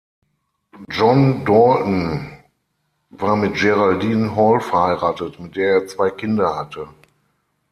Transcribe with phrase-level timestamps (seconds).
[0.89, 2.31] John Dalton
[3.11, 6.87] war mit Geraldine Hall verheiratet, mit der er zwei Kinder hatte.